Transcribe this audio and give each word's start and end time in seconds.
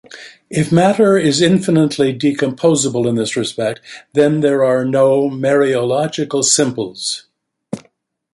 If 0.49 0.71
matter 0.71 1.15
is 1.15 1.41
infinitely 1.43 2.11
decomposable 2.11 3.07
in 3.07 3.13
this 3.13 3.37
respect, 3.37 3.81
then 4.13 4.39
there 4.39 4.63
are 4.63 4.83
no 4.83 5.29
mereological 5.29 6.43
simples. 6.43 7.27